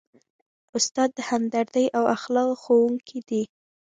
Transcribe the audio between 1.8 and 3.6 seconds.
او اخلاقو ښوونکی دی.